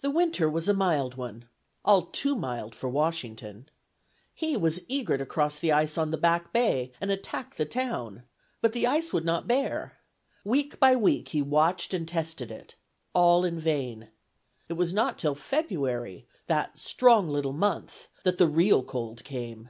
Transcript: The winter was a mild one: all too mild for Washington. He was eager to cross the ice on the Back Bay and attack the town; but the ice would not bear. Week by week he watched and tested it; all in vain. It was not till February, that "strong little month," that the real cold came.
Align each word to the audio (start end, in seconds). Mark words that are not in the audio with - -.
The 0.00 0.10
winter 0.10 0.50
was 0.50 0.68
a 0.68 0.74
mild 0.74 1.14
one: 1.14 1.48
all 1.84 2.06
too 2.06 2.34
mild 2.34 2.74
for 2.74 2.88
Washington. 2.88 3.68
He 4.34 4.56
was 4.56 4.80
eager 4.88 5.16
to 5.16 5.24
cross 5.24 5.60
the 5.60 5.70
ice 5.70 5.96
on 5.96 6.10
the 6.10 6.18
Back 6.18 6.52
Bay 6.52 6.90
and 7.00 7.12
attack 7.12 7.54
the 7.54 7.64
town; 7.64 8.24
but 8.60 8.72
the 8.72 8.88
ice 8.88 9.12
would 9.12 9.24
not 9.24 9.46
bear. 9.46 9.98
Week 10.42 10.80
by 10.80 10.96
week 10.96 11.28
he 11.28 11.42
watched 11.42 11.94
and 11.94 12.08
tested 12.08 12.50
it; 12.50 12.74
all 13.12 13.44
in 13.44 13.60
vain. 13.60 14.08
It 14.68 14.72
was 14.72 14.92
not 14.92 15.16
till 15.16 15.36
February, 15.36 16.26
that 16.48 16.76
"strong 16.80 17.28
little 17.28 17.52
month," 17.52 18.08
that 18.24 18.38
the 18.38 18.48
real 18.48 18.82
cold 18.82 19.22
came. 19.22 19.68